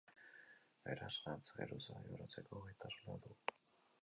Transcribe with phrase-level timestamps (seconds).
[0.87, 3.39] Beraz, gantz geruza igarotzeko gaitasuna du.